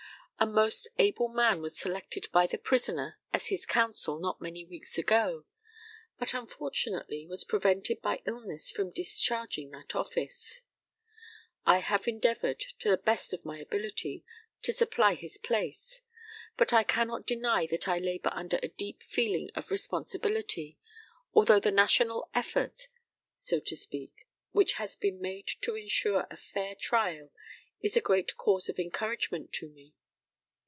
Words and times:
A 0.43 0.47
most 0.47 0.87
able 0.97 1.27
man 1.27 1.61
was 1.61 1.77
selected 1.77 2.27
by 2.31 2.47
the 2.47 2.57
prisoner 2.57 3.19
as 3.31 3.49
his 3.49 3.67
counsel 3.67 4.17
not 4.19 4.41
many 4.41 4.65
weeks 4.65 4.97
ago, 4.97 5.45
but, 6.17 6.33
unfortunately, 6.33 7.27
was 7.27 7.43
prevented 7.43 8.01
by 8.01 8.23
illness 8.25 8.71
from 8.71 8.89
discharging 8.89 9.69
that 9.69 9.95
office. 9.95 10.63
I 11.63 11.77
have 11.77 12.07
endeavoured, 12.07 12.59
to 12.79 12.89
the 12.89 12.97
best 12.97 13.33
of 13.33 13.45
my 13.45 13.59
ability, 13.59 14.25
to 14.63 14.73
supply 14.73 15.13
his 15.13 15.37
place; 15.37 16.01
but 16.57 16.73
I 16.73 16.81
cannot 16.83 17.27
deny 17.27 17.67
that 17.67 17.87
I 17.87 17.99
labour 17.99 18.31
under 18.33 18.59
a 18.63 18.67
deep 18.67 19.03
feeling 19.03 19.51
of 19.53 19.69
responsibility, 19.69 20.79
although 21.35 21.59
the 21.59 21.69
national 21.69 22.31
effort, 22.33 22.87
so 23.37 23.59
to 23.59 23.75
speak, 23.75 24.25
which 24.53 24.73
has 24.81 24.95
been 24.95 25.21
made 25.21 25.49
to 25.61 25.75
insure 25.75 26.25
a 26.31 26.35
fair 26.37 26.73
trial 26.73 27.31
is 27.81 27.95
a 27.95 28.01
great 28.01 28.37
cause 28.37 28.69
of 28.69 28.79
encouragement 28.79 29.53
to 29.53 29.69
me. 29.69 29.93